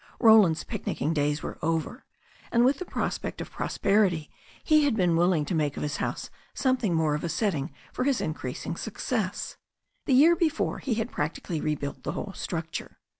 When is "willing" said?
5.15-5.45